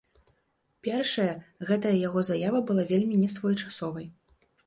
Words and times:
Першае, 0.87 1.27
гэтая 1.71 1.91
яго 2.07 2.23
заява 2.31 2.59
была 2.71 2.87
вельмі 2.95 3.21
несвоечасовай. 3.25 4.07